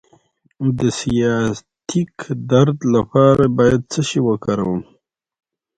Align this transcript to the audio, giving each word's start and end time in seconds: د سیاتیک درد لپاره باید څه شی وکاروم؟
د 0.77 0.79
سیاتیک 0.99 2.15
درد 2.51 2.77
لپاره 2.95 3.43
باید 3.57 3.81
څه 3.91 4.01
شی 4.09 4.19
وکاروم؟ 4.27 4.81